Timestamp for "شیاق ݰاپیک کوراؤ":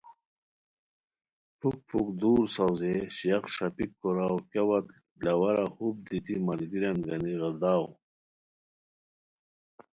3.15-4.37